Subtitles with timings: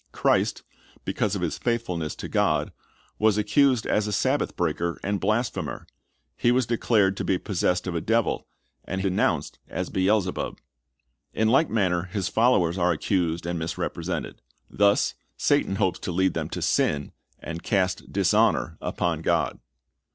[0.13, 0.63] Christ,
[1.05, 2.71] because of His faithfulness to God,
[3.19, 5.85] was accused as a Sabbath breaker and blasphemer.
[6.35, 8.47] He was declared to be possessed of a devil,
[8.83, 10.57] and was denounced as Beel/.cbub.
[11.35, 14.41] In like manner His followers are accused and misrepresented.
[14.71, 19.59] Thus Satan hopes to lead them to sin, and cast dishonor upon God.